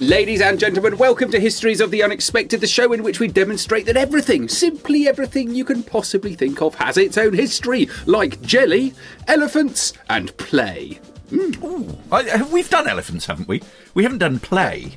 [0.00, 3.84] Ladies and gentlemen, welcome to Histories of the Unexpected, the show in which we demonstrate
[3.86, 8.94] that everything, simply everything you can possibly think of, has its own history, like jelly,
[9.26, 11.00] elephants, and play.
[11.30, 11.90] Hmm.
[12.12, 13.60] I, we've done elephants, haven't we?
[13.94, 14.92] We haven't done play.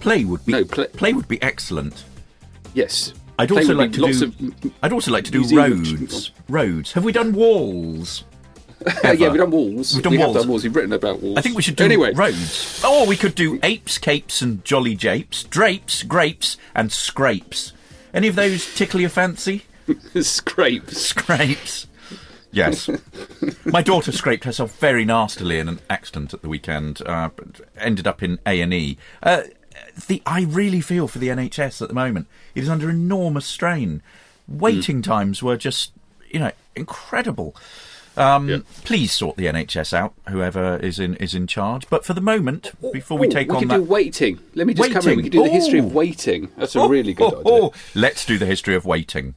[0.00, 2.04] Play would be No, play- play would be excellent.
[2.74, 3.14] Yes.
[3.38, 4.26] I'd also like to lots do.
[4.26, 6.30] of- I'd also like to do roads.
[6.48, 6.92] Roads.
[6.92, 8.24] Have we done walls?
[9.02, 9.94] Yeah, we've done walls.
[9.94, 10.34] We've done we walls.
[10.34, 10.62] have done walls.
[10.64, 11.38] We've written about walls.
[11.38, 12.12] I think we should do anyway.
[12.14, 12.84] roads.
[12.84, 17.72] Or we could do apes, capes, and jolly japes, drapes, grapes, and scrapes.
[18.14, 19.64] Any of those tickle your fancy?
[20.20, 20.98] Scrapes.
[20.98, 21.86] Scrapes.
[22.50, 22.88] Yes.
[23.64, 27.02] My daughter scraped herself very nastily in an accident at the weekend.
[27.04, 27.30] Uh,
[27.78, 28.96] ended up in A and E.
[29.22, 29.42] Uh,
[30.08, 32.26] the I really feel for the NHS at the moment.
[32.54, 34.02] It is under enormous strain.
[34.48, 35.92] Waiting times were just,
[36.30, 37.54] you know, incredible.
[38.16, 38.64] Um.
[38.84, 41.88] Please sort the NHS out, whoever is in is in charge.
[41.90, 44.38] But for the moment, before we Ooh, take we on could that, do waiting.
[44.54, 45.08] Let me just come in.
[45.08, 45.22] We Waiting.
[45.24, 46.48] could do the history of waiting.
[46.56, 47.52] That's a Oh, really good oh, idea.
[47.52, 47.72] oh.
[47.94, 49.34] Let's do the history of waiting.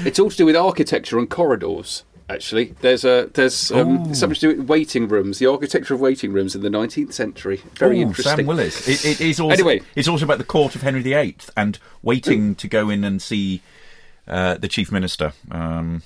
[0.00, 2.04] It's all to do with architecture and corridors.
[2.28, 6.32] Actually, there's a there's um, something to do with waiting rooms, the architecture of waiting
[6.32, 7.60] rooms in the 19th century.
[7.74, 8.36] Very Ooh, interesting.
[8.36, 8.86] Sam Willis.
[8.86, 9.80] It, it is also, Anyway.
[9.96, 13.62] it's also about the court of Henry VIII and waiting to go in and see
[14.28, 16.04] uh, the chief minister, um,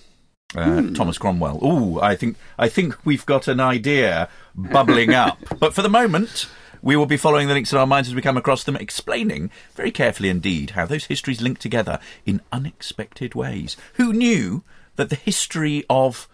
[0.56, 0.94] uh, Hmm.
[0.94, 1.58] Thomas Cromwell.
[1.64, 5.38] Ooh, I think I think we've got an idea bubbling up.
[5.58, 6.48] but for the moment.
[6.82, 9.50] We will be following the links in our minds as we come across them, explaining
[9.74, 13.78] very carefully indeed how those histories link together in unexpected ways.
[13.94, 14.64] Who knew
[14.96, 16.28] that the history of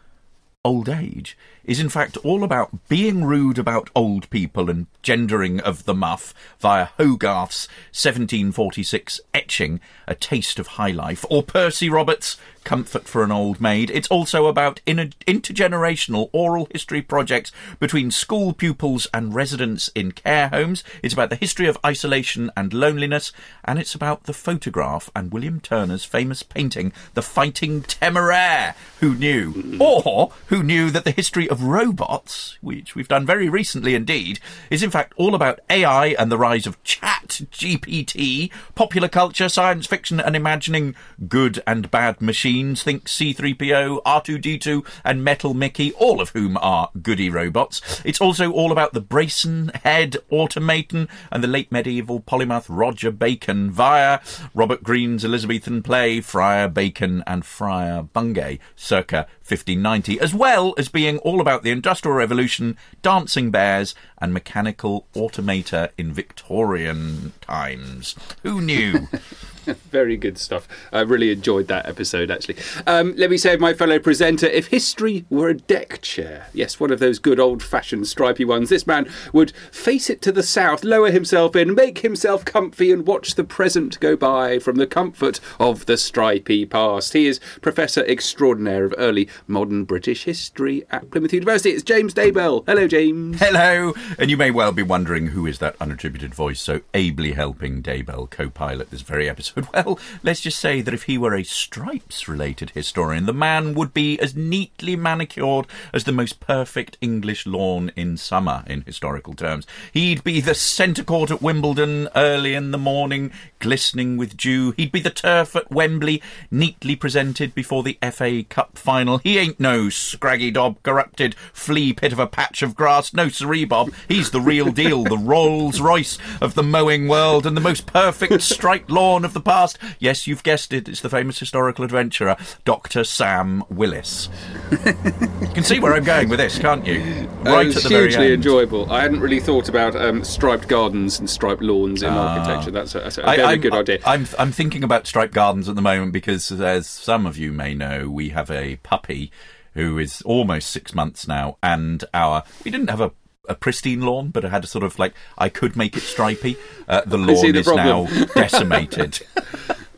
[0.65, 1.39] old age
[1.71, 6.35] is in fact all about being rude about old people and gendering of the muff
[6.59, 13.33] via Hogarth's 1746 etching A Taste of High Life or Percy Roberts' Comfort for an
[13.33, 13.91] Old Maid.
[13.91, 20.49] It's also about in- intergenerational oral history projects between school pupils and residents in care
[20.49, 20.85] homes.
[21.03, 23.33] It's about the history of isolation and loneliness
[23.65, 28.75] and it's about the photograph and William Turner's famous painting The Fighting Temeraire.
[29.01, 29.79] Who knew?
[29.81, 34.41] Or who knew that the history of robots, which we've done very recently indeed,
[34.71, 39.87] is in fact all about AI and the rise of chat GPT, popular culture, science
[39.87, 40.95] fiction, and imagining
[41.29, 42.83] good and bad machines.
[42.83, 48.03] Think C3PO, R2D2, and Metal Mickey, all of whom are goody robots.
[48.05, 53.71] It's also all about the Brazen head automaton and the late medieval polymath Roger Bacon
[53.71, 54.21] via
[54.55, 61.19] Robert Greene's Elizabethan play Friar Bacon and Friar Bungay, circa 1590, as well as being
[61.19, 68.15] all about the Industrial Revolution, dancing bears, and mechanical automata in Victorian times.
[68.43, 69.09] Who knew?
[69.91, 70.69] Very good stuff.
[70.93, 72.57] I really enjoyed that episode, actually.
[72.87, 76.91] Um, let me say, my fellow presenter, if history were a deck chair, yes, one
[76.91, 80.85] of those good old fashioned stripy ones, this man would face it to the south,
[80.85, 85.41] lower himself in, make himself comfy, and watch the present go by from the comfort
[85.59, 87.13] of the stripy past.
[87.13, 91.71] He is Professor Extraordinaire of Early Modern British History at Plymouth University.
[91.71, 92.65] It's James Daybell.
[92.67, 93.39] Hello, James.
[93.39, 93.95] Hello!
[94.19, 98.29] And you may well be wondering who is that unattributed voice so ably helping Daybell
[98.31, 99.60] co pilot this very episode.
[99.73, 103.95] Well, let's just say that if he were a stripes related historian, the man would
[103.95, 109.67] be as neatly manicured as the most perfect English lawn in summer, in historical terms.
[109.93, 114.73] He'd be the centre court at Wimbledon early in the morning, glistening with dew.
[114.77, 119.19] He'd be the turf at Wembley, neatly presented before the FA Cup final.
[119.19, 123.15] He ain't no scraggy dob, corrupted flea pit of a patch of grass.
[123.15, 123.61] No, siree,
[124.09, 128.43] He's the real deal, the Rolls Royce of the mowing world and the most perfect
[128.43, 129.79] striped lawn of the past.
[129.99, 130.89] Yes, you've guessed it.
[130.89, 133.05] It's the famous historical adventurer, Dr.
[133.05, 134.29] Sam Willis.
[134.71, 137.01] you can see where I'm going with this, can't you?
[137.43, 138.35] Right it's at the very hugely end.
[138.35, 138.91] enjoyable.
[138.93, 142.71] I hadn't really thought about um, striped gardens and striped lawns in architecture.
[142.71, 143.31] That's a, that's a Ah.
[143.37, 143.99] Very I'm- good idea.
[144.07, 147.75] I'm I'm thinking about striped gardens at the moment because, as some of you may
[147.75, 149.31] know, we have a puppy
[149.75, 153.13] who is almost six months now, and our we didn't have a.
[153.51, 156.57] A pristine lawn, but it had a sort of like I could make it stripy.
[156.89, 159.21] Uh, the lawn the is now decimated.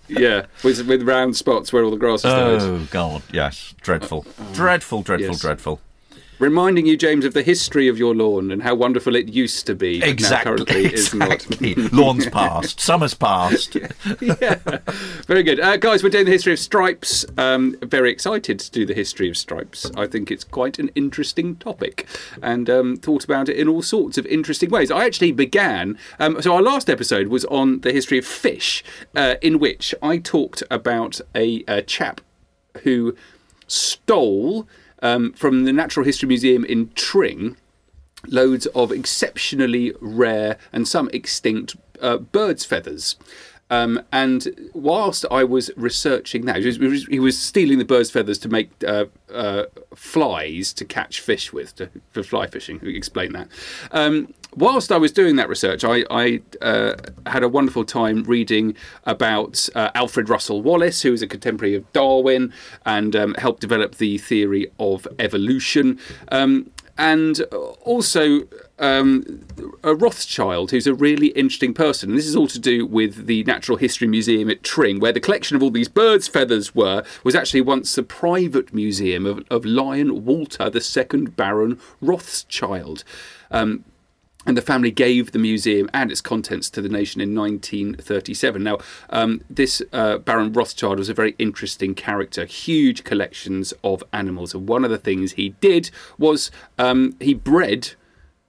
[0.08, 5.02] yeah, with with round spots where all the grass is oh God, yes, dreadful, dreadful,
[5.02, 5.40] dreadful, yes.
[5.40, 5.80] dreadful.
[6.42, 9.76] Reminding you, James, of the history of your lawn and how wonderful it used to
[9.76, 11.30] be, Exactly, now currently is not.
[11.30, 11.74] exactly.
[11.76, 13.76] Lawn's past, summer's past.
[14.20, 14.58] yeah,
[15.28, 16.02] very good, uh, guys.
[16.02, 17.24] We're doing the history of stripes.
[17.38, 19.88] Um, very excited to do the history of stripes.
[19.96, 22.08] I think it's quite an interesting topic,
[22.42, 24.90] and um, thought about it in all sorts of interesting ways.
[24.90, 25.96] I actually began.
[26.18, 28.82] Um, so our last episode was on the history of fish,
[29.14, 32.20] uh, in which I talked about a, a chap
[32.82, 33.14] who
[33.68, 34.66] stole
[35.02, 37.56] um, from the Natural History Museum in Tring
[38.28, 43.16] loads of exceptionally rare and some extinct uh, bird's feathers.
[43.72, 48.38] Um, and whilst I was researching that, he was, he was stealing the bird's feathers
[48.40, 49.64] to make uh, uh,
[49.94, 52.80] flies to catch fish with, to, for fly fishing.
[52.84, 53.48] Explain that.
[53.90, 58.76] Um, whilst I was doing that research, I, I uh, had a wonderful time reading
[59.04, 62.52] about uh, Alfred Russel Wallace, who is a contemporary of Darwin
[62.84, 65.98] and um, helped develop the theory of evolution.
[66.30, 67.40] Um, and
[67.80, 68.42] also
[68.82, 69.46] um,
[69.84, 72.10] a Rothschild, who's a really interesting person.
[72.10, 75.20] And this is all to do with the Natural History Museum at Tring, where the
[75.20, 79.64] collection of all these birds' feathers were, was actually once a private museum of, of
[79.64, 83.04] Lion Walter, the second Baron Rothschild.
[83.52, 83.84] Um,
[84.44, 88.60] and the family gave the museum and its contents to the nation in 1937.
[88.60, 88.78] Now,
[89.10, 94.52] um, this uh, Baron Rothschild was a very interesting character, huge collections of animals.
[94.52, 97.92] And one of the things he did was um, he bred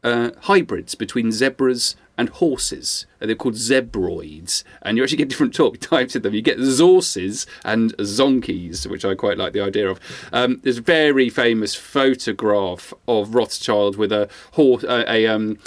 [0.03, 3.05] uh, hybrids between zebras and horses.
[3.19, 6.33] They're called zebroids, and you actually get different types of them.
[6.33, 9.99] You get zorses and zonkies, which I quite like the idea of.
[10.31, 15.57] Um, there's a very famous photograph of Rothschild with a horse, uh, a, um,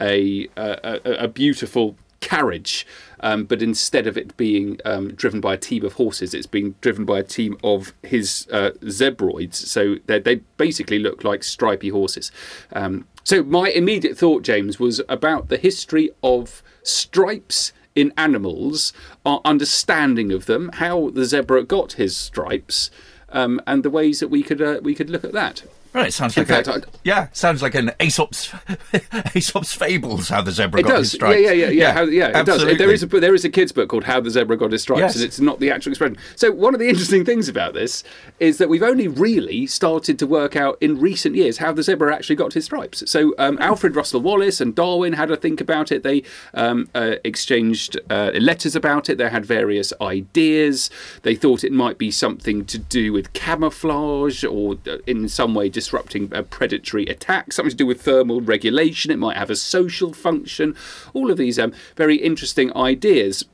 [0.00, 2.86] a, a, a beautiful carriage,
[3.20, 6.74] um, but instead of it being um, driven by a team of horses, it's being
[6.80, 9.54] driven by a team of his uh, zebroids.
[9.54, 12.30] So they basically look like stripy horses.
[12.72, 18.92] Um, so my immediate thought, James, was about the history of stripes in animals,
[19.24, 22.90] our understanding of them, how the zebra got his stripes,
[23.30, 25.64] um, and the ways that we could uh, we could look at that.
[25.96, 28.52] Right, sounds like fact, a, yeah, sounds like an Aesop's
[29.34, 30.28] Aesop's fables.
[30.28, 31.06] How the zebra it got does.
[31.06, 31.40] his stripes.
[31.40, 31.92] Yeah, yeah, yeah, yeah.
[31.92, 32.62] How, yeah, it does.
[32.62, 35.00] There is a there is a kids book called How the Zebra Got His Stripes,
[35.00, 35.16] yes.
[35.16, 36.18] and it's not the actual expression.
[36.34, 38.04] So one of the interesting things about this
[38.40, 42.14] is that we've only really started to work out in recent years how the zebra
[42.14, 43.10] actually got his stripes.
[43.10, 46.02] So um, Alfred Russel Wallace and Darwin had a think about it.
[46.02, 49.16] They um, uh, exchanged uh, letters about it.
[49.16, 50.90] They had various ideas.
[51.22, 55.70] They thought it might be something to do with camouflage or uh, in some way
[55.86, 59.12] disrupting a predatory attack, something to do with thermal regulation.
[59.12, 60.74] It might have a social function.
[61.14, 63.44] All of these um, very interesting ideas.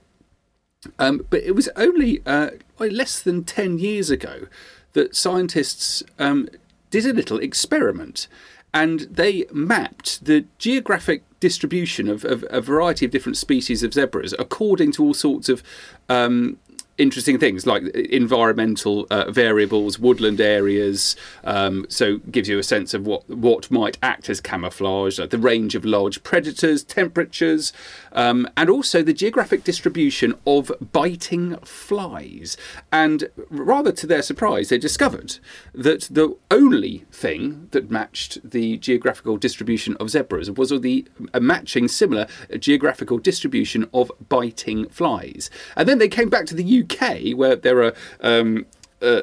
[0.99, 4.47] Um, but it was only uh, less than 10 years ago
[4.95, 6.49] that scientists um,
[6.91, 8.29] did a little experiment
[8.73, 14.35] and they mapped the geographic distribution of, of, a variety of different species of zebras
[14.39, 15.63] according to all sorts of
[16.09, 16.57] um,
[16.99, 21.17] interesting things like environmental uh, variables, woodland areas.
[21.45, 25.39] Um, so gives you a sense of what what might act as camouflage, like the
[25.39, 27.73] range of large predators, temperatures,
[28.13, 32.57] um, and also the geographic distribution of biting flies.
[32.91, 35.39] And rather to their surprise, they discovered
[35.75, 41.89] that the only thing that matched the geographical distribution of zebras was the a matching
[41.89, 42.27] similar
[42.59, 45.51] geographical distribution of biting flies.
[45.77, 48.67] And then they came back to the UK where there are um,
[49.01, 49.23] uh,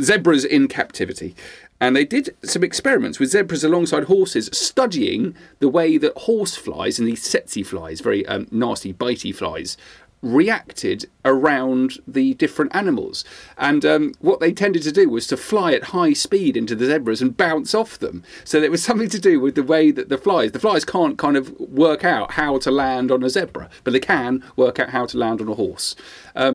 [0.00, 1.34] zebras in captivity.
[1.80, 6.98] And they did some experiments with zebras alongside horses, studying the way that horse flies
[6.98, 9.76] and these tsetse flies, very um, nasty, bitey flies,
[10.22, 13.24] reacted around the different animals.
[13.58, 16.86] And um, what they tended to do was to fly at high speed into the
[16.86, 18.22] zebras and bounce off them.
[18.44, 21.18] So there was something to do with the way that the flies, the flies can't
[21.18, 24.90] kind of work out how to land on a zebra, but they can work out
[24.90, 25.94] how to land on a horse.
[26.34, 26.54] Um,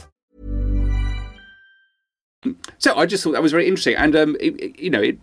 [2.79, 5.19] So I just thought that was very interesting, and um, it, it, you know, it,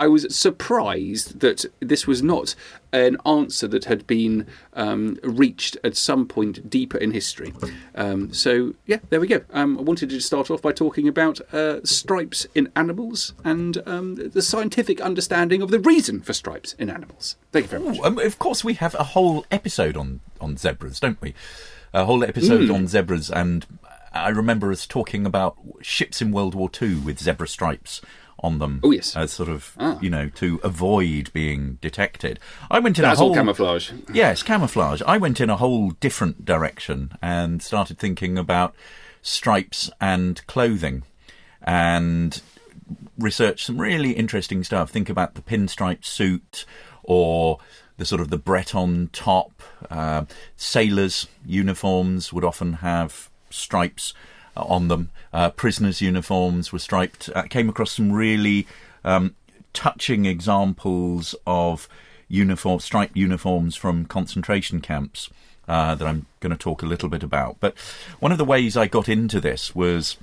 [0.00, 2.54] I was surprised that this was not
[2.92, 7.52] an answer that had been um, reached at some point deeper in history.
[7.94, 9.42] Um, so, yeah, there we go.
[9.52, 14.14] Um, I wanted to start off by talking about uh, stripes in animals and um,
[14.16, 17.36] the scientific understanding of the reason for stripes in animals.
[17.52, 17.98] Thank you very much.
[17.98, 21.34] Ooh, um, of course, we have a whole episode on, on zebras, don't we?
[21.92, 22.74] A whole episode Hmm.
[22.74, 23.66] on zebras, and
[24.14, 28.00] I remember us talking about ships in World War II with zebra stripes
[28.38, 28.80] on them.
[28.82, 29.14] Oh, yes.
[29.14, 29.98] as sort of Ah.
[30.00, 32.40] you know to avoid being detected.
[32.70, 33.90] I went in That's a whole camouflage.
[34.12, 35.00] Yes, camouflage.
[35.06, 38.74] I went in a whole different direction and started thinking about
[39.22, 41.04] stripes and clothing
[41.62, 42.42] and
[43.16, 44.90] researched some really interesting stuff.
[44.90, 46.64] Think about the pinstripe suit
[47.04, 47.58] or
[47.96, 49.62] the sort of the Breton top.
[49.88, 50.24] Uh,
[50.56, 54.14] sailors' uniforms would often have stripes
[54.56, 55.10] uh, on them.
[55.32, 57.30] Uh, prisoners' uniforms were striped.
[57.34, 58.66] I came across some really
[59.04, 59.34] um,
[59.72, 61.88] touching examples of
[62.28, 65.28] uniform striped uniforms from concentration camps
[65.68, 67.56] uh, that I'm going to talk a little bit about.
[67.60, 67.76] But
[68.20, 70.16] one of the ways I got into this was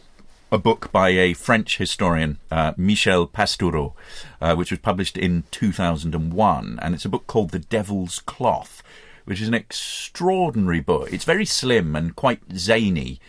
[0.51, 3.93] a book by a French historian, uh, Michel Pastoureau,
[4.41, 8.81] uh, which was published in 2001, and it's a book called The Devil's Cloth,
[9.29, 11.13] which is an extraordinary book.
[11.13, 13.19] It's very slim and quite zany.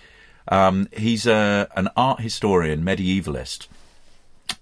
[0.49, 3.66] Um, he's a, an art historian, medievalist,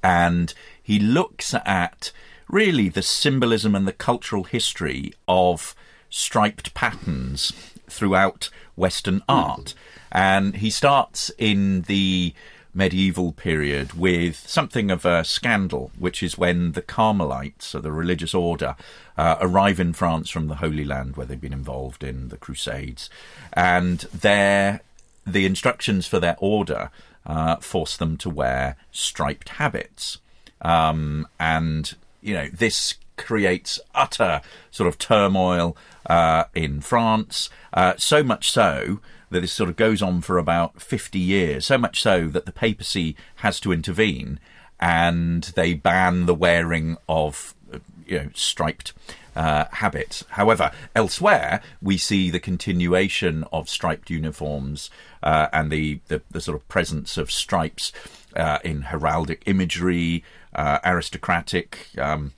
[0.02, 0.52] and
[0.82, 2.10] he looks at
[2.48, 5.76] really the symbolism and the cultural history of
[6.10, 7.52] striped patterns
[7.88, 9.74] throughout Western art.
[10.10, 12.34] And he starts in the
[12.78, 18.34] medieval period with something of a scandal, which is when the Carmelites, or the religious
[18.34, 18.76] order,
[19.18, 23.10] uh, arrive in France from the Holy Land, where they've been involved in the Crusades,
[23.52, 24.80] and their
[25.26, 26.90] the instructions for their order
[27.26, 30.18] uh, force them to wear striped habits,
[30.62, 37.50] um, and you know this creates utter sort of turmoil uh, in France.
[37.74, 41.66] Uh, so much so that this sort of goes on for about 50 years.
[41.66, 44.40] So much so that the papacy has to intervene
[44.80, 47.54] and they ban the wearing of
[48.06, 48.92] you know striped
[49.36, 50.24] uh, habits.
[50.30, 54.90] However, elsewhere we see the continuation of striped uniforms
[55.22, 57.92] uh, and the, the the sort of presence of stripes
[58.36, 61.88] uh, in heraldic imagery, uh, aristocratic.
[61.98, 62.32] Um,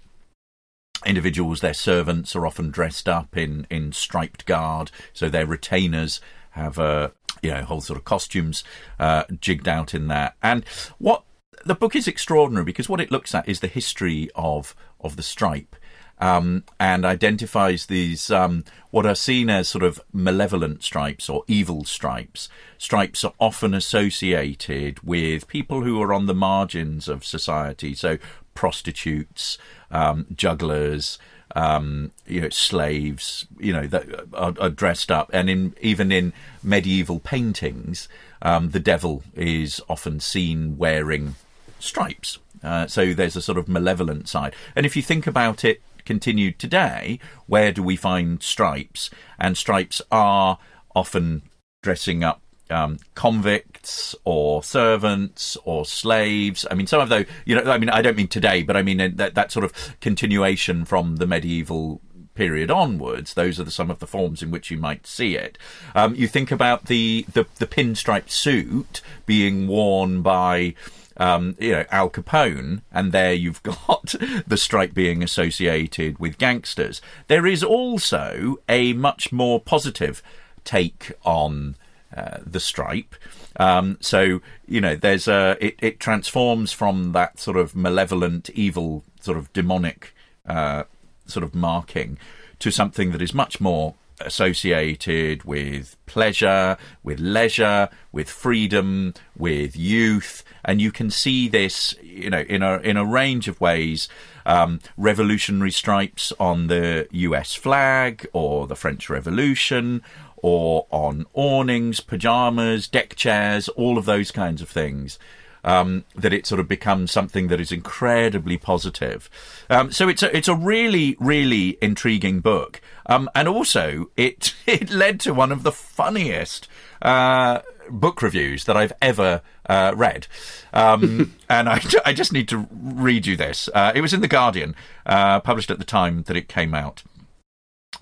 [1.07, 6.21] individuals, their servants are often dressed up in, in striped guard, so their retainers
[6.61, 7.13] have a
[7.43, 8.65] you know whole sort of costumes
[8.99, 10.37] uh, jigged out in that.
[10.43, 10.65] And
[10.99, 11.25] what
[11.65, 15.23] the book is extraordinary because what it looks at is the history of of the
[15.23, 15.77] stripe.
[16.23, 21.85] Um, and identifies these um, what are seen as sort of malevolent stripes or evil
[21.85, 22.51] stripes.
[22.77, 28.19] Stripes are often associated with people who are on the margins of society, so
[28.53, 29.57] prostitutes,
[29.91, 31.19] um, jugglers,
[31.55, 36.33] um, you know, slaves, you know, that are, are dressed up, and in even in
[36.63, 38.09] medieval paintings,
[38.43, 41.35] um, the devil is often seen wearing
[41.79, 42.39] stripes.
[42.63, 46.59] Uh, so there's a sort of malevolent side, and if you think about it, continued
[46.59, 49.11] today, where do we find stripes?
[49.39, 50.59] And stripes are
[50.95, 51.43] often
[51.83, 56.67] dressing up um, convicts or servants or slaves.
[56.71, 58.83] I mean, some of those, you know, I mean, I don't mean today, but I
[58.83, 62.01] mean uh, that, that sort of continuation from the medieval
[62.35, 63.35] period onwards.
[63.35, 65.59] Those are the, some of the forms in which you might see it.
[65.95, 70.75] Um, you think about the, the, the pinstripe suit being worn by
[71.17, 74.15] um, you know, Al Capone, and there you've got
[74.47, 77.03] the stripe being associated with gangsters.
[77.29, 80.23] There is also a much more positive
[80.65, 81.77] take on
[82.17, 83.15] uh, the stripe.
[83.57, 89.05] Um, so you know, there's a it, it transforms from that sort of malevolent, evil,
[89.21, 90.15] sort of demonic
[90.47, 90.85] uh,
[91.27, 92.19] sort of marking
[92.59, 100.45] to something that is much more associated with pleasure, with leisure, with freedom, with youth,
[100.65, 104.09] and you can see this, you know, in a in a range of ways.
[104.47, 107.55] Um, revolutionary stripes on the U.S.
[107.55, 110.03] flag or the French Revolution,
[110.37, 115.19] or on awnings, pajamas, deck chairs, all of those kinds of things.
[115.63, 119.29] Um, that it sort of becomes something that is incredibly positive.
[119.69, 124.91] Um, so it's a, it's a really really intriguing book, um, and also it it
[124.91, 126.67] led to one of the funniest
[127.03, 130.27] uh, book reviews that I've ever uh, read.
[130.73, 133.69] Um, and I, I just need to read you this.
[133.75, 134.75] Uh, it was in the Guardian,
[135.07, 137.03] uh, published at the time that it came out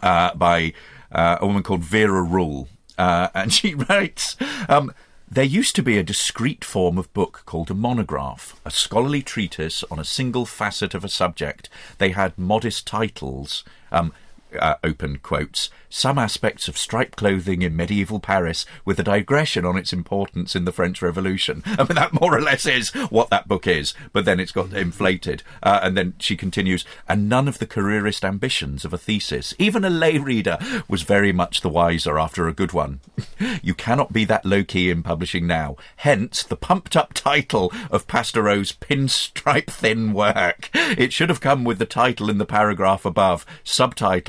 [0.03, 0.73] uh, by
[1.12, 4.37] uh, a woman called Vera Rule, uh, and she writes.
[4.69, 4.93] Um,
[5.30, 9.85] There used to be a discrete form of book called a monograph, a scholarly treatise
[9.90, 11.68] on a single facet of a subject.
[11.99, 13.62] They had modest titles.
[13.92, 14.14] Um,
[14.59, 19.76] uh, open quotes, some aspects of striped clothing in medieval Paris with a digression on
[19.76, 21.62] its importance in the French Revolution.
[21.67, 24.73] I mean, that more or less is what that book is, but then it's got
[24.73, 25.43] inflated.
[25.62, 29.55] Uh, and then she continues, and none of the careerist ambitions of a thesis.
[29.59, 33.00] Even a lay reader was very much the wiser after a good one.
[33.62, 35.76] you cannot be that low key in publishing now.
[35.97, 40.71] Hence, the pumped up title of Pastoureau's pinstripe thin work.
[40.75, 43.47] It should have come with the title in the paragraph above,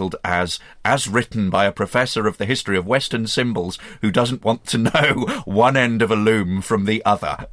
[0.10, 4.44] subtitled as As Written by a Professor of the History of Western Symbols Who Doesn't
[4.44, 7.46] Want to Know One End of a Loom from the Other.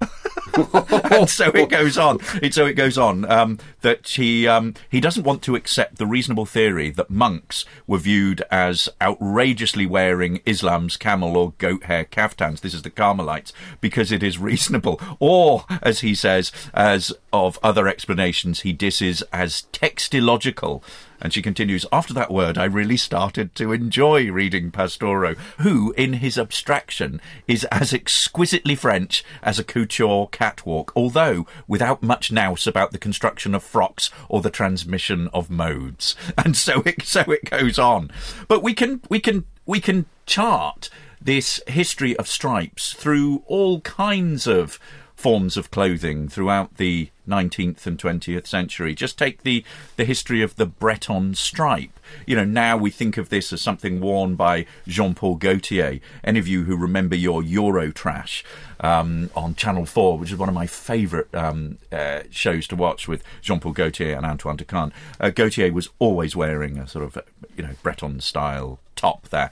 [1.10, 2.20] and so it goes on.
[2.50, 6.44] So it goes on um, that he um, he doesn't want to accept the reasonable
[6.44, 12.62] theory that monks were viewed as outrageously wearing Islam's camel or goat hair kaftans.
[12.62, 17.86] This is the Carmelites because it is reasonable, or as he says, as of other
[17.86, 20.82] explanations, he disses as textilogical.
[21.20, 26.14] And she continues, after that word, I really started to enjoy reading Pastoureau, who, in
[26.14, 32.92] his abstraction, is as exquisitely French as a couture catwalk, although without much nous about
[32.92, 36.16] the construction of frocks or the transmission of modes.
[36.38, 38.10] And so it, so it goes on.
[38.48, 40.88] But we can, we can, we can chart
[41.20, 44.78] this history of stripes through all kinds of
[45.16, 48.94] forms of clothing throughout the 19th and 20th century.
[48.94, 49.64] Just take the,
[49.96, 51.98] the history of the Breton stripe.
[52.26, 56.00] You know, now we think of this as something worn by Jean Paul Gaultier.
[56.22, 58.44] Any of you who remember your Eurotrash
[58.78, 63.08] um, on Channel 4, which is one of my favourite um, uh, shows to watch
[63.08, 67.04] with Jean Paul Gaultier and Antoine de Caunes, uh, Gaultier was always wearing a sort
[67.04, 67.18] of,
[67.56, 69.50] you know, Breton style top there.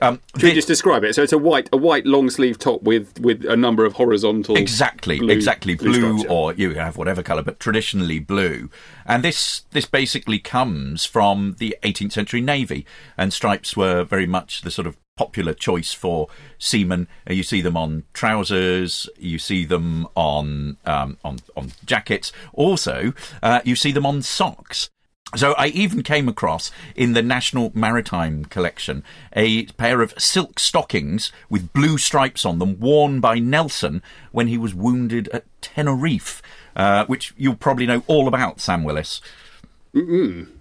[0.00, 1.14] Um, Should we just describe it?
[1.14, 4.56] So it's a white, a white long sleeve top with with a number of horizontal.
[4.56, 8.70] Exactly, blue, exactly blue, blue or you have whatever colour, but traditionally blue.
[9.06, 12.86] And this this basically comes from the 18th century navy,
[13.16, 17.06] and stripes were very much the sort of popular choice for seamen.
[17.28, 22.32] Uh, You see them on trousers, you see them on um, on on jackets.
[22.52, 24.90] Also, uh, you see them on socks.
[25.36, 29.02] So I even came across in the National Maritime Collection
[29.34, 34.56] a pair of silk stockings with blue stripes on them, worn by Nelson when he
[34.56, 36.40] was wounded at Tenerife,
[36.76, 39.20] uh, which you'll probably know all about, Sam Willis.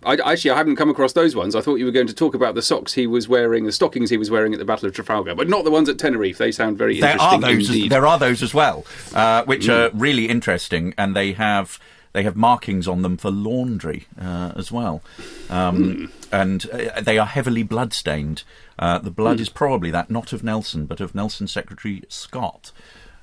[0.06, 1.56] I, actually, I haven't come across those ones.
[1.56, 4.10] I thought you were going to talk about the socks he was wearing, the stockings
[4.12, 6.38] he was wearing at the Battle of Trafalgar, but not the ones at Tenerife.
[6.38, 7.70] They sound very There are those.
[7.70, 11.80] As, there are those as well, uh, which are really interesting, and they have
[12.14, 15.02] they have markings on them for laundry uh, as well,
[15.50, 18.44] um, and uh, they are heavily bloodstained.
[18.80, 22.72] Uh, the blood is probably that not of Nelson, but of Nelson's secretary Scott.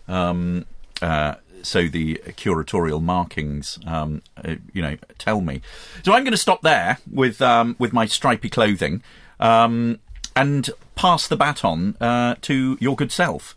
[0.07, 0.66] Um,
[1.00, 5.61] uh, so the curatorial markings, um, uh, you know, tell me.
[6.05, 9.03] So I'm going to stop there with um, with my stripy clothing
[9.38, 10.00] um,
[10.35, 13.57] and pass the baton uh, to your good self.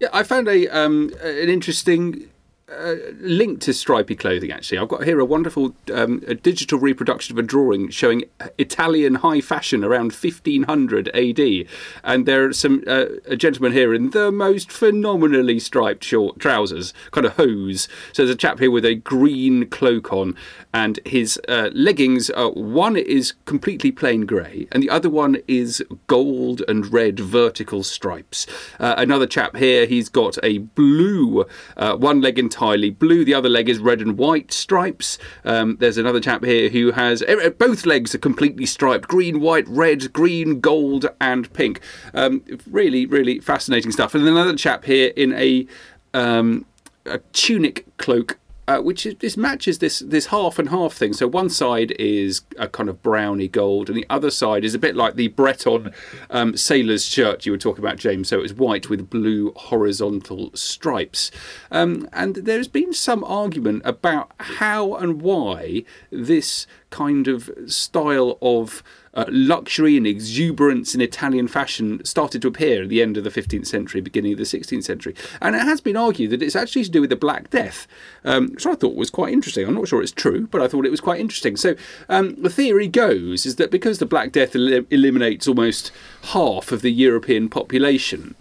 [0.00, 2.28] Yeah, I found a um, an interesting
[2.72, 4.50] uh, link to stripy clothing.
[4.50, 8.24] Actually, I've got here a wonderful um, a digital reproduction of a drawing showing
[8.56, 11.66] Italian high fashion around 1500 AD,
[12.02, 16.94] and there are some uh, a gentleman here in the most phenomenally striped short trousers,
[17.10, 17.86] kind of hose.
[18.12, 20.34] So there's a chap here with a green cloak on,
[20.72, 22.30] and his uh, leggings.
[22.30, 27.82] Are, one is completely plain grey, and the other one is gold and red vertical
[27.82, 28.46] stripes.
[28.80, 31.44] Uh, another chap here, he's got a blue
[31.76, 35.18] uh, one leg entirely blue, the other leg is red and white stripes.
[35.44, 39.66] Um, there's another chap here who has eh, both legs are completely striped green, white,
[39.66, 41.80] red, green, gold, and pink.
[42.14, 44.14] Um, really, really fascinating stuff.
[44.14, 45.66] And then another chap here in a
[46.14, 46.64] um,
[47.06, 48.38] a tunic cloak.
[48.66, 51.12] Uh, which is, this matches this this half and half thing.
[51.12, 54.78] So one side is a kind of browny gold, and the other side is a
[54.78, 55.92] bit like the Breton
[56.30, 58.28] um, sailor's shirt you were talking about, James.
[58.28, 61.30] So it's white with blue horizontal stripes.
[61.70, 68.84] Um, and there's been some argument about how and why this kind of style of
[69.14, 73.30] uh, luxury and exuberance in Italian fashion started to appear at the end of the
[73.30, 75.12] 15th century, beginning of the 16th century.
[75.42, 77.88] And it has been argued that it's actually to do with the Black Death,
[78.24, 79.66] um, which I thought was quite interesting.
[79.66, 81.56] I'm not sure it's true, but I thought it was quite interesting.
[81.56, 81.74] So
[82.08, 85.90] um, the theory goes is that because the Black Death el- eliminates almost
[86.22, 88.36] half of the European population,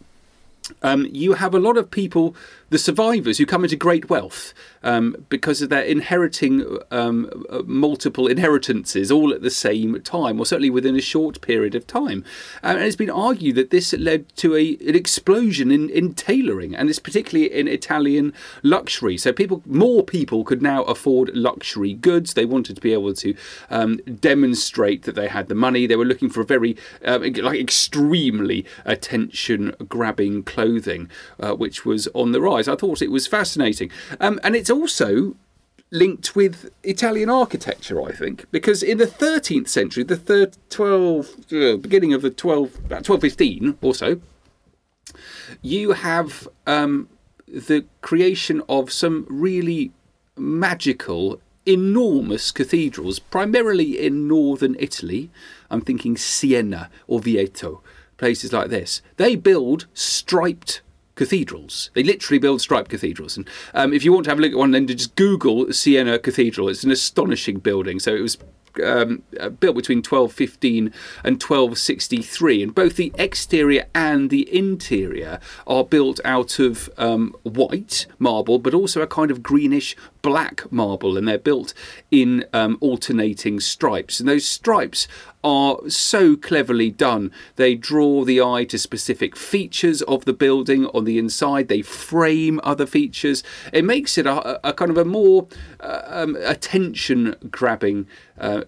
[0.82, 2.36] um, you have a lot of people,
[2.69, 9.12] the survivors, who come into great wealth um, because they're inheriting um, uh, multiple inheritances
[9.12, 12.23] all at the same time, or certainly within a short period of time.
[12.63, 16.76] Uh, and it's been argued that this led to a, an explosion in, in tailoring,
[16.76, 19.17] and it's particularly in Italian luxury.
[19.17, 22.34] So people, more people could now afford luxury goods.
[22.34, 23.36] They wanted to be able to
[23.69, 25.86] um, demonstrate that they had the money.
[25.86, 32.32] They were looking for a very, uh, like, extremely attention-grabbing clothing, uh, which was on
[32.32, 32.62] the rise.
[32.67, 35.36] I thought it was fascinating, um, and it's also
[35.93, 41.78] linked with Italian architecture, I think, because in the 13th century, the third 12, uh,
[41.78, 44.19] beginning of the 12, about 1215 or so,
[45.62, 47.10] you have um,
[47.47, 49.91] the creation of some really
[50.36, 55.30] magical, enormous cathedrals, primarily in northern Italy.
[55.69, 57.82] I'm thinking Siena Orvieto,
[58.17, 59.04] places like this.
[59.17, 60.82] They build striped
[61.15, 61.91] cathedrals.
[61.93, 63.38] They literally build striped cathedrals.
[63.38, 66.19] And um, if you want to have a look at one, then just Google Siena
[66.19, 66.69] Cathedral.
[66.69, 67.99] It's an astonishing building.
[67.99, 68.38] So it was
[68.84, 70.86] um, uh, built between 1215
[71.23, 78.08] and 1263, and both the exterior and the interior are built out of um, white
[78.19, 81.73] marble, but also a kind of greenish black marble, and they're built
[82.10, 84.19] in um, alternating stripes.
[84.19, 85.08] And those stripes
[85.43, 87.32] are so cleverly done.
[87.56, 91.67] They draw the eye to specific features of the building on the inside.
[91.67, 93.43] They frame other features.
[93.71, 95.47] It makes it a, a kind of a more
[95.79, 98.08] uh, um, attention-grabbing
[98.39, 98.63] uh,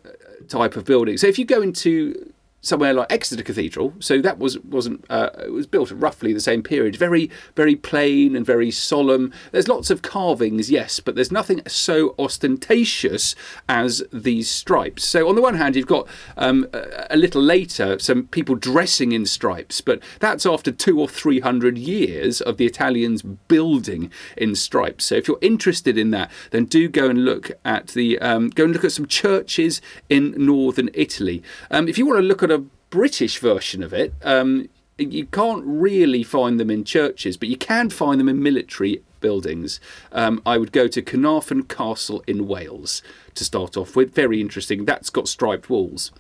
[0.48, 1.18] type of building.
[1.18, 2.34] So if you go into
[2.66, 3.94] somewhere like Exeter Cathedral.
[4.00, 6.96] So that was wasn't uh, it was built roughly the same period.
[6.96, 9.32] Very very plain and very solemn.
[9.52, 13.36] There's lots of carvings, yes, but there's nothing so ostentatious
[13.70, 15.06] as these stripes.
[15.06, 16.68] So on the one hand, you've got um,
[17.10, 21.78] a little later some people dressing in stripes, but that's after two or three hundred
[21.78, 25.06] years of the Italians building in stripes.
[25.06, 28.64] So if you're interested in that, then do go and look at the um, go
[28.64, 31.44] and look at some churches in northern Italy.
[31.70, 32.55] Um, if you want to look at a
[32.90, 37.90] British version of it, um, you can't really find them in churches, but you can
[37.90, 39.80] find them in military buildings.
[40.12, 43.02] Um, I would go to Carnarvon Castle in Wales
[43.34, 44.14] to start off with.
[44.14, 44.86] Very interesting.
[44.86, 46.12] That's got striped walls.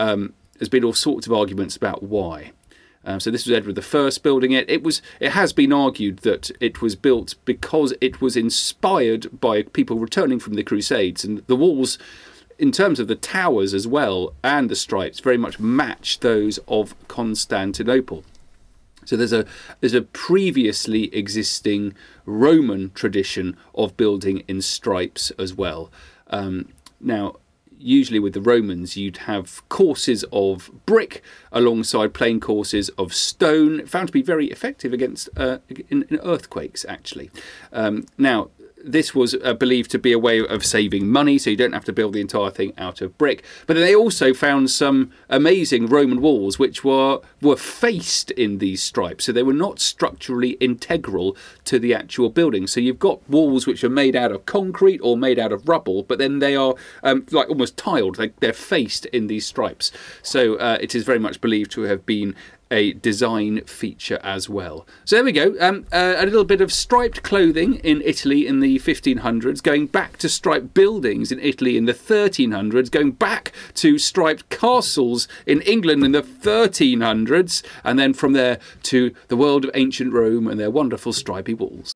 [0.00, 2.52] Um, there's been all sorts of arguments about why.
[3.04, 4.68] Um, so this was Edward I building it.
[4.68, 5.00] It was.
[5.20, 10.40] It has been argued that it was built because it was inspired by people returning
[10.40, 11.98] from the Crusades, and the walls
[12.58, 16.94] in terms of the towers as well and the stripes very much match those of
[17.08, 18.24] Constantinople.
[19.04, 19.46] So there's a
[19.80, 25.92] there's a previously existing Roman tradition of building in stripes as well.
[26.28, 27.36] Um, now,
[27.78, 34.08] usually with the Romans, you'd have courses of brick alongside plain courses of stone, found
[34.08, 36.84] to be very effective against uh, in, in earthquakes.
[36.88, 37.30] Actually,
[37.72, 38.50] um, now
[38.86, 41.84] this was uh, believed to be a way of saving money, so you don't have
[41.84, 43.44] to build the entire thing out of brick.
[43.66, 49.24] But they also found some amazing Roman walls which were were faced in these stripes,
[49.24, 52.66] so they were not structurally integral to the actual building.
[52.66, 56.04] So you've got walls which are made out of concrete or made out of rubble,
[56.04, 59.90] but then they are um, like almost tiled; like they're faced in these stripes.
[60.22, 62.34] So uh, it is very much believed to have been
[62.70, 64.86] a design feature as well.
[65.04, 65.54] So there we go.
[65.60, 70.16] Um, uh, a little bit of striped clothing in Italy in the 1500s, going back
[70.18, 76.04] to striped buildings in Italy in the 1300s, going back to striped castles in England
[76.04, 80.70] in the 1300s, and then from there to the world of ancient Rome and their
[80.70, 81.95] wonderful stripy walls.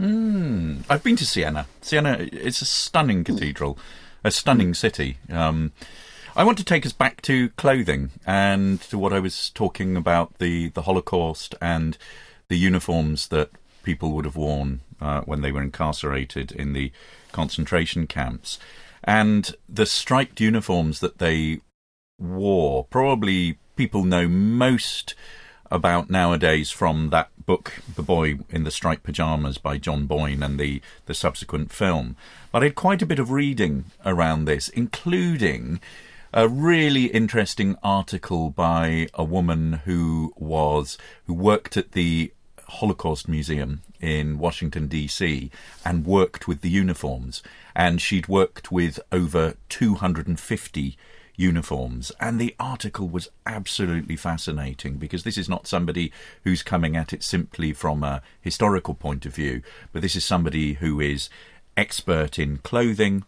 [0.00, 1.66] Mm, I've been to Siena.
[1.80, 3.76] Siena, it's a stunning cathedral,
[4.22, 5.18] a stunning city.
[5.28, 5.72] Um,
[6.36, 10.38] I want to take us back to clothing and to what I was talking about
[10.38, 11.98] the, the Holocaust and
[12.46, 13.50] the uniforms that
[13.82, 16.92] people would have worn uh, when they were incarcerated in the
[17.32, 18.60] concentration camps.
[19.02, 21.60] And the striped uniforms that they
[22.20, 25.16] wore, probably people know most
[25.70, 30.58] about nowadays from that book, The Boy in the Striped Pyjamas by John Boyne and
[30.58, 32.16] the, the subsequent film.
[32.52, 35.80] But I had quite a bit of reading around this, including
[36.32, 42.32] a really interesting article by a woman who was who worked at the
[42.68, 45.50] Holocaust Museum in Washington D.C.
[45.84, 47.42] and worked with the uniforms
[47.74, 50.96] and she'd worked with over 250
[51.38, 52.12] uniforms.
[52.20, 56.12] And the article was absolutely fascinating because this is not somebody
[56.44, 60.74] who's coming at it simply from a historical point of view, but this is somebody
[60.74, 61.30] who is
[61.76, 63.24] expert in clothing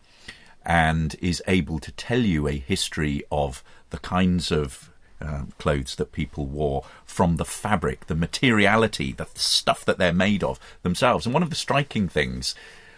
[0.67, 4.91] and is able to tell you a history of the kinds of
[5.23, 10.43] uh, clothes that people wore from the fabric, the materiality, the stuff that they're made
[10.43, 11.27] of themselves.
[11.27, 12.55] And one of the striking things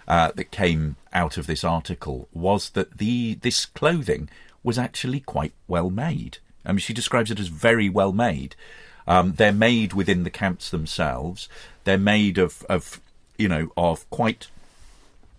[0.08, 4.28] uh, that came out of this article was that the this clothing
[4.62, 6.38] was actually quite well made.
[6.64, 8.54] I mean, she describes it as very well made.
[9.06, 11.48] Um, they're made within the camps themselves.
[11.84, 13.00] They're made of, of
[13.36, 14.48] you know, of quite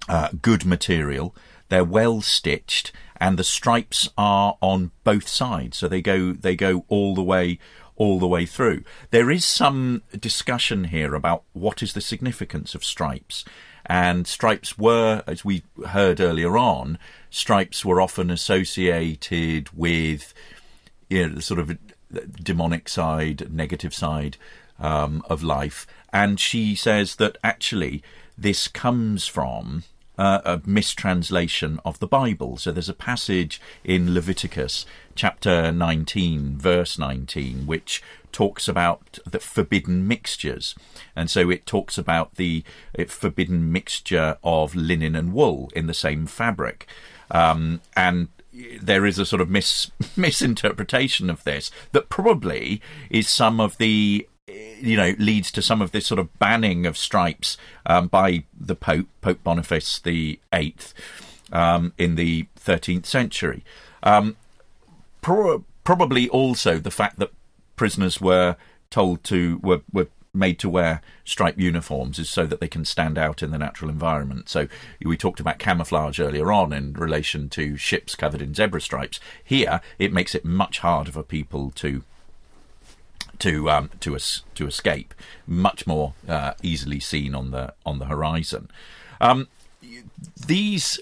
[0.10, 1.34] uh, good material.
[1.70, 6.86] They're well stitched, and the stripes are on both sides, so they go they go
[6.90, 7.60] all the way
[7.96, 8.84] all the way through.
[9.12, 13.46] There is some discussion here about what is the significance of stripes.
[13.86, 16.98] And stripes were, as we heard earlier on,
[17.30, 20.34] stripes were often associated with
[21.10, 21.78] you know, the sort of
[22.42, 24.38] demonic side, negative side
[24.80, 25.86] um, of life.
[26.12, 28.04] And she says that actually
[28.38, 29.84] this comes from
[30.18, 32.58] uh, a mistranslation of the Bible.
[32.58, 40.08] So there's a passage in Leviticus chapter 19, verse 19, which talks about the forbidden
[40.08, 40.76] mixtures.
[41.16, 42.64] And so it talks about the
[43.08, 46.88] forbidden mixture of linen and wool in the same fabric.
[47.32, 48.28] Um, and
[48.82, 54.28] there is a sort of mis- misinterpretation of this that probably is some of the
[54.80, 58.76] you know leads to some of this sort of banning of stripes um, by the
[58.76, 60.94] Pope Pope Boniface the Eighth
[61.52, 63.64] um, in the 13th century.
[64.02, 64.36] Um,
[65.22, 67.32] pro- probably also the fact that
[67.76, 68.56] prisoners were
[68.90, 73.18] told to were were made to wear striped uniforms is so that they can stand
[73.18, 74.50] out in the natural environment.
[74.50, 74.68] So
[75.04, 79.20] we talked about camouflage earlier on in relation to ships covered in zebra stripes.
[79.44, 82.04] Here, it makes it much harder for people to
[83.40, 85.14] to um, to us to escape,
[85.48, 88.70] much more uh, easily seen on the on the horizon.
[89.20, 89.48] Um,
[90.48, 91.00] these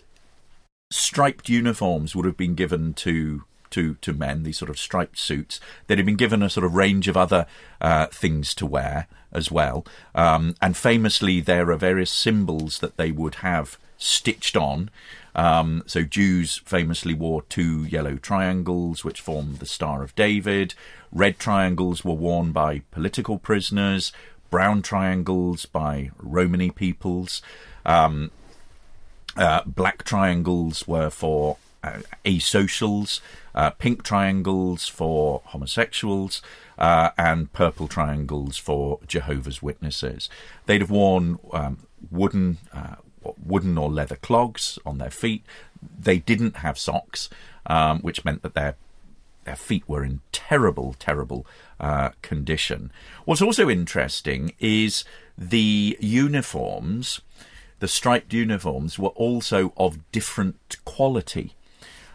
[0.92, 5.60] striped uniforms would have been given to to to men, these sort of striped suits.
[5.88, 7.48] They'd have been given a sort of range of other
[7.80, 9.86] uh, things to wear as well.
[10.14, 14.90] Um, and famously, there are various symbols that they would have stitched on.
[15.34, 20.74] Um, so Jews famously wore two yellow triangles, which formed the Star of David.
[21.12, 24.12] Red triangles were worn by political prisoners.
[24.50, 27.42] Brown triangles by Romany peoples.
[27.86, 28.32] Um,
[29.38, 33.22] uh, black triangles were for uh, asocials,
[33.56, 36.42] uh, pink triangles for homosexuals,
[36.78, 40.30] uh, and purple triangles for Jehovah's Witnesses.
[40.66, 42.96] They'd have worn um, wooden, uh,
[43.44, 45.44] wooden or leather clogs on their feet.
[46.00, 47.30] They didn't have socks,
[47.66, 48.76] um, which meant that their
[49.44, 51.46] their feet were in terrible, terrible
[51.80, 52.92] uh, condition.
[53.26, 55.04] What's also interesting is
[55.38, 57.22] the uniforms.
[57.80, 61.56] The striped uniforms were also of different quality.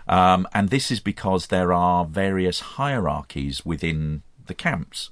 [0.08, 5.10] Um, and this is because there are various hierarchies within the camps.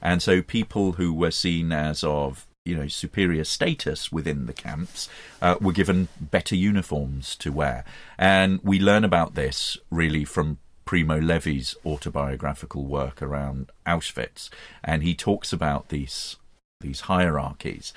[0.00, 5.08] And so people who were seen as of you know superior status within the camps
[5.40, 7.84] uh, were given better uniforms to wear,
[8.18, 10.58] and we learn about this really from
[10.90, 14.50] Primo Levi's autobiographical work around Auschwitz,
[14.82, 16.34] and he talks about these
[16.80, 17.92] these hierarchies.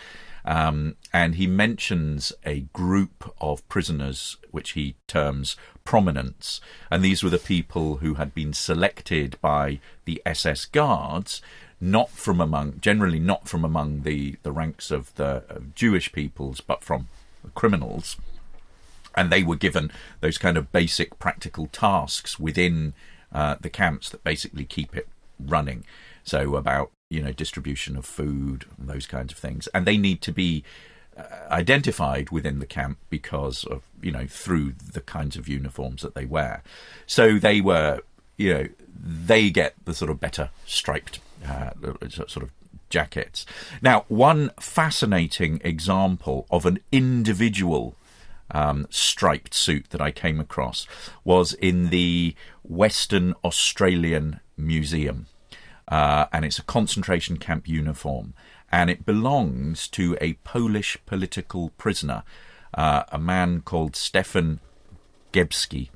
[0.46, 6.62] Um, and he mentions a group of prisoners which he terms prominents.
[6.92, 11.42] And these were the people who had been selected by the SS guards,
[11.82, 16.62] not from among, generally not from among the, the ranks of the of Jewish peoples,
[16.62, 17.08] but from
[17.56, 18.18] criminals.
[19.16, 22.94] And they were given those kind of basic practical tasks within
[23.32, 25.08] uh, the camps that basically keep it
[25.40, 25.84] running.
[26.24, 30.22] So about you know distribution of food and those kinds of things, and they need
[30.22, 30.64] to be
[31.18, 36.16] uh, identified within the camp because of you know through the kinds of uniforms that
[36.16, 36.64] they wear.
[37.06, 38.00] So they were
[38.38, 38.68] you know
[39.04, 41.72] they get the sort of better striped uh,
[42.10, 42.52] sort of
[42.90, 43.46] jackets.
[43.82, 47.96] Now, one fascinating example of an individual
[48.54, 50.88] um, striped suit that I came across
[51.24, 55.28] was in the Western Australian Museum.
[55.88, 58.34] Uh, and it's a concentration camp uniform.
[58.72, 62.24] And it belongs to a Polish political prisoner,
[62.74, 64.60] uh, a man called Stefan
[65.32, 65.90] Gebski.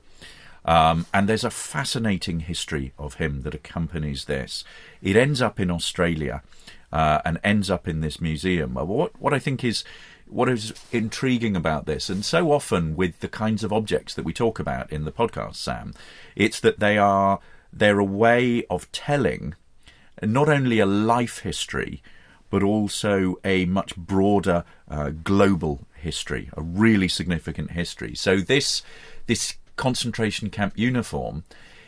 [0.65, 4.65] Um, and there's a fascinating history of him that accompanies this.
[5.01, 6.43] It ends up in Australia
[6.91, 8.73] uh, and ends up in this museum.
[8.73, 9.85] What what I think is
[10.29, 14.33] what is intriguing about this, and so often with the kinds of objects that we
[14.33, 15.93] talk about in the podcast, Sam,
[16.35, 17.39] it's that they are
[17.71, 19.55] they're a way of telling
[20.21, 22.01] not only a life history,
[22.49, 28.15] but also a much broader uh, global history, a really significant history.
[28.15, 28.81] So this
[29.27, 31.43] this concentration camp uniform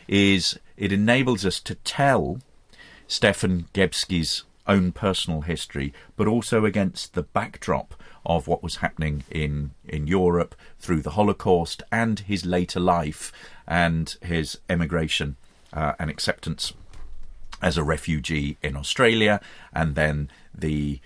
[0.06, 2.40] is it enables us to tell
[3.06, 9.70] Stefan Gebski's own personal history, but also against the backdrop of what was happening in,
[9.86, 13.32] in Europe through the Holocaust and his later life
[13.66, 15.36] and his emigration
[15.72, 16.72] uh, and acceptance
[17.62, 19.40] as a refugee in Australia,
[19.72, 21.00] and then the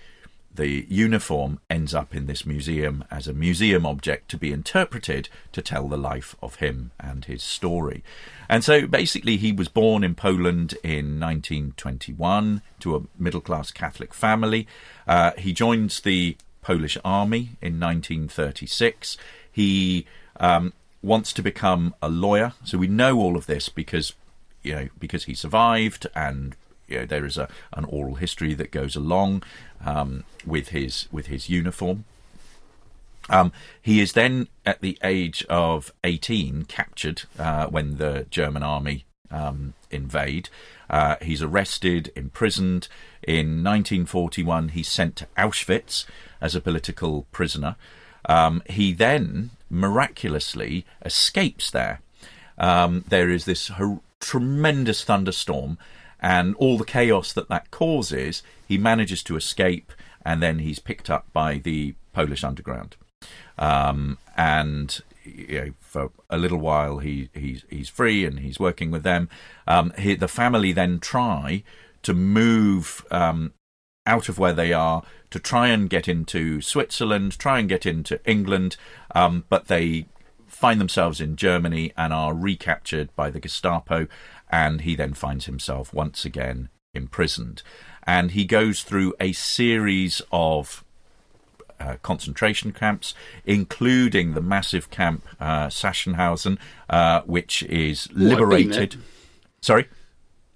[0.55, 5.61] the uniform ends up in this museum as a museum object to be interpreted to
[5.61, 8.03] tell the life of him and his story.
[8.47, 14.13] And so basically, he was born in Poland in 1921 to a middle class Catholic
[14.13, 14.65] family.
[15.07, 19.17] Uh, he joins the Polish army in 1936.
[19.51, 20.07] He
[20.39, 20.73] um,
[21.03, 22.53] wants to become a lawyer.
[22.63, 24.13] So we know all of this because
[24.63, 26.55] you know because he survived and
[26.87, 29.43] you know, there is a an oral history that goes along
[29.85, 32.05] um, with his with his uniform.
[33.29, 39.05] Um, he is then at the age of 18 captured uh, when the German army
[39.35, 40.49] um, invade.
[40.89, 42.87] Uh, he's arrested, imprisoned.
[43.21, 46.05] In 1941, he's sent to Auschwitz
[46.39, 47.75] as a political prisoner.
[48.27, 52.01] Um, he then miraculously escapes there.
[52.57, 55.77] Um, there is this ho- tremendous thunderstorm,
[56.21, 59.91] and all the chaos that that causes, he manages to escape,
[60.25, 62.95] and then he's picked up by the Polish underground.
[63.57, 68.91] Um, and you know, for a little while, he he's he's free and he's working
[68.91, 69.29] with them.
[69.67, 71.63] Um, he, the family then try
[72.03, 73.53] to move um,
[74.05, 78.19] out of where they are to try and get into Switzerland, try and get into
[78.25, 78.77] England,
[79.13, 80.05] um, but they
[80.47, 84.07] find themselves in Germany and are recaptured by the Gestapo,
[84.49, 87.61] and he then finds himself once again imprisoned.
[88.07, 90.84] And he goes through a series of
[91.79, 93.13] uh, concentration camps,
[93.45, 96.57] including the massive camp uh, Sachsenhausen,
[96.89, 98.97] uh, which is liberated.
[99.61, 99.87] Sorry,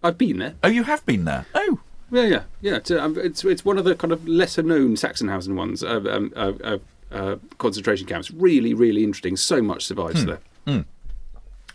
[0.03, 0.55] I've been there.
[0.63, 1.45] Oh, you have been there.
[1.53, 1.79] Oh,
[2.11, 2.75] yeah, yeah, yeah.
[2.75, 5.83] It's, um, it's, it's one of the kind of lesser known Sachsenhausen ones.
[5.83, 6.77] Uh, um, uh,
[7.11, 8.31] uh, concentration camps.
[8.31, 9.35] Really, really interesting.
[9.35, 10.27] So much survives hmm.
[10.27, 10.39] there.
[10.67, 10.81] Hmm.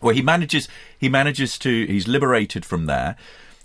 [0.00, 0.68] Well, he manages.
[0.98, 1.86] He manages to.
[1.86, 3.16] He's liberated from there,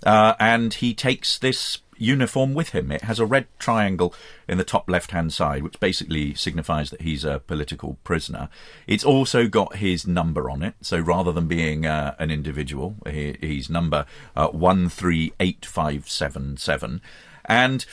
[0.04, 2.90] and he takes this uniform with him.
[2.90, 4.14] It has a red triangle
[4.48, 8.48] in the top left hand side, which basically signifies that he's a political prisoner.
[8.86, 10.74] It's also got his number on it.
[10.80, 17.02] So rather than being uh, an individual, he, he's number uh, 138577.
[17.44, 17.84] And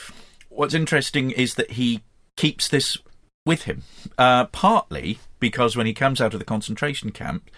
[0.50, 2.04] what's interesting is that he
[2.36, 2.98] keeps this
[3.46, 3.84] with him,
[4.18, 7.50] uh, partly because when he comes out of the concentration camp,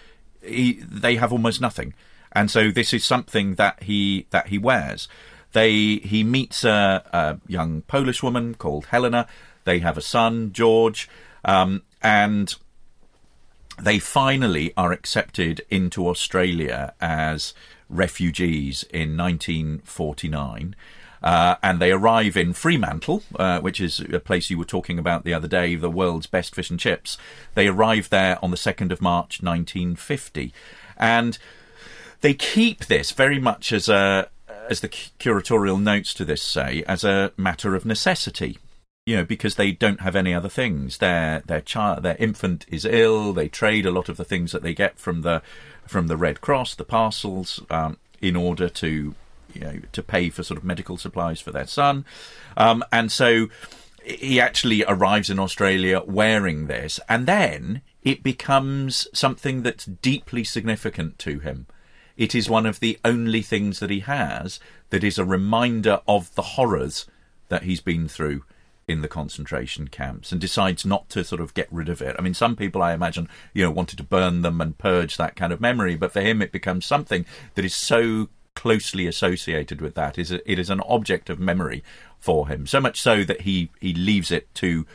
[0.42, 1.94] he, they have almost nothing.
[2.32, 5.08] And so this is something that he that he wears.
[5.52, 9.26] They he meets a, a young Polish woman called Helena.
[9.64, 11.08] They have a son, George,
[11.44, 12.54] um, and
[13.80, 17.54] they finally are accepted into Australia as
[17.88, 20.76] refugees in 1949.
[21.22, 25.24] Uh, and they arrive in Fremantle, uh, which is a place you were talking about
[25.24, 27.18] the other day, the world's best fish and chips.
[27.54, 30.54] They arrive there on the 2nd of March 1950.
[30.96, 31.38] And
[32.22, 34.28] they keep this very much as a,
[34.70, 38.58] as the curatorial notes to this say, as a matter of necessity.
[39.06, 40.98] You know, because they don't have any other things.
[40.98, 43.32] Their their child, their infant is ill.
[43.32, 45.42] They trade a lot of the things that they get from the
[45.86, 49.14] from the Red Cross, the parcels, um, in order to
[49.52, 52.04] you know to pay for sort of medical supplies for their son,
[52.56, 53.48] um, and so
[54.04, 61.18] he actually arrives in Australia wearing this, and then it becomes something that's deeply significant
[61.20, 61.66] to him.
[62.16, 66.34] It is one of the only things that he has that is a reminder of
[66.34, 67.06] the horrors
[67.48, 68.44] that he's been through
[68.90, 72.16] in the concentration camps and decides not to sort of get rid of it.
[72.18, 75.36] I mean, some people, I imagine, you know, wanted to burn them and purge that
[75.36, 79.94] kind of memory, but for him, it becomes something that is so closely associated with
[79.94, 80.18] that.
[80.18, 81.84] Is it is an object of memory
[82.18, 84.86] for him, so much so that he he leaves it to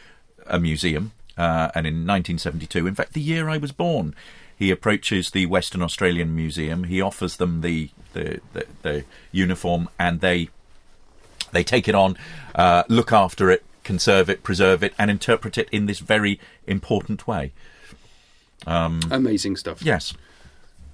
[0.45, 1.13] a museum.
[1.37, 4.15] Uh, and in 1972, in fact, the year I was born,
[4.57, 6.85] he approaches the Western Australian Museum.
[6.85, 10.49] He offers them the the, the, the uniform, and they
[11.51, 12.17] they take it on,
[12.55, 17.27] uh, look after it, conserve it, preserve it, and interpret it in this very important
[17.27, 17.51] way.
[18.65, 19.81] Um, Amazing stuff.
[19.81, 20.13] yes.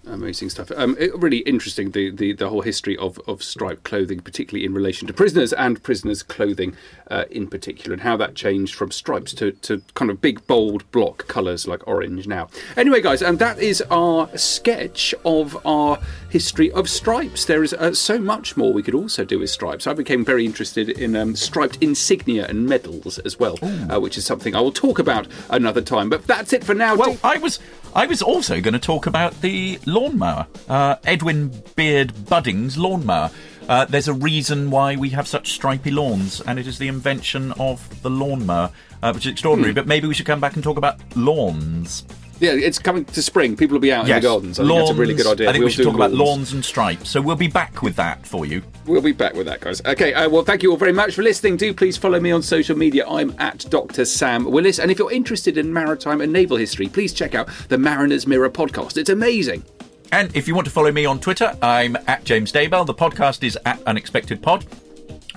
[0.08, 0.72] Amazing stuff.
[0.76, 4.74] Um, it, really interesting the, the, the whole history of, of striped clothing, particularly in
[4.74, 6.76] relation to prisoners and prisoners' clothing
[7.12, 10.90] uh, in particular, and how that changed from stripes to, to kind of big, bold
[10.92, 12.50] block colours like orange now.
[12.76, 16.00] Anyway, guys, and that is our sketch of our
[16.30, 17.46] history of stripes.
[17.46, 19.86] There is uh, so much more we could also do with stripes.
[19.86, 24.26] I became very interested in um, striped insignia and medals as well, uh, which is
[24.26, 26.10] something I will talk about another time.
[26.10, 26.96] But that's it for now.
[26.96, 27.60] Well, I was
[27.94, 33.30] I was also going to talk about the lawnmower, uh, Edwin Beard Budding's lawnmower.
[33.68, 37.52] Uh, there's a reason why we have such stripy lawns, and it is the invention
[37.54, 38.72] of the lawnmower,
[39.04, 39.74] uh, which is extraordinary.
[39.74, 42.06] But maybe we should come back and talk about lawns.
[42.42, 43.56] Yeah, it's coming to spring.
[43.56, 44.60] People will be out in the gardens.
[44.60, 45.48] I think that's a really good idea.
[45.48, 46.30] I think We'll we should talk about lawns.
[46.30, 47.10] lawns and stripes.
[47.10, 48.64] So we'll be back with that for you.
[48.88, 49.80] We'll be back with that, guys.
[49.86, 51.56] Okay, uh, well, thank you all very much for listening.
[51.56, 53.08] Do please follow me on social media.
[53.08, 54.06] I'm at Dr.
[54.06, 54.80] Sam Willis.
[54.80, 58.50] And if you're interested in maritime and naval history, please check out the Mariner's Mirror
[58.50, 58.98] podcast.
[58.98, 59.64] It's amazing.
[60.12, 62.86] And if you want to follow me on Twitter, I'm at James Daybell.
[62.88, 64.66] The podcast is at Unexpected Pod.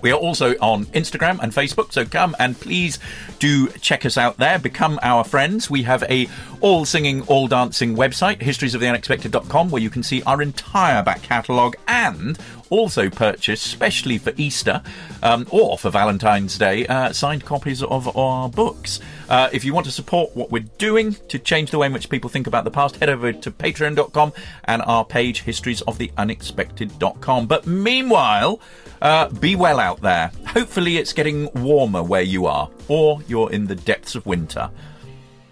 [0.02, 2.98] We are also on Instagram and Facebook, so come and please
[3.38, 4.58] do check us out there.
[4.58, 5.70] Become our friends.
[5.70, 6.28] We have a
[6.64, 12.38] all singing, all dancing website, historiesoftheunexpected.com, where you can see our entire back catalogue and
[12.70, 14.82] also purchase, specially for Easter
[15.22, 18.98] um, or for Valentine's Day, uh, signed copies of our books.
[19.28, 22.08] Uh, if you want to support what we're doing to change the way in which
[22.08, 24.32] people think about the past, head over to patreon.com
[24.64, 27.46] and our page, historiesoftheunexpected.com.
[27.46, 28.58] But meanwhile,
[29.02, 30.32] uh, be well out there.
[30.46, 34.70] Hopefully, it's getting warmer where you are, or you're in the depths of winter.